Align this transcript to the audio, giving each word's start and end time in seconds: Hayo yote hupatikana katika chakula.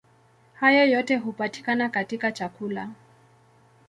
Hayo 0.53 0.83
yote 0.89 1.15
hupatikana 1.17 1.89
katika 1.89 2.31
chakula. 2.31 2.89